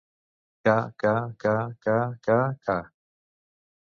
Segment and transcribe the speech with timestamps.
[0.67, 0.73] Ca,
[1.03, 1.11] ca,
[1.43, 1.53] ca,
[1.87, 2.39] ca, ca, ca,
[2.71, 2.79] ca!